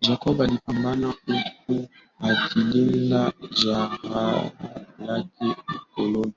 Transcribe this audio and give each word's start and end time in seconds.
Jacob 0.00 0.40
alipambana 0.42 1.06
huku 1.26 1.40
akilinda 2.20 3.32
jeraha 3.50 4.50
lake 5.06 5.56
mkononi 5.74 6.32